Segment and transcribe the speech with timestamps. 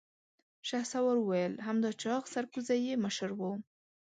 [0.67, 3.41] شهسوار وويل: همدا چاغ سرکوزی يې مشر و.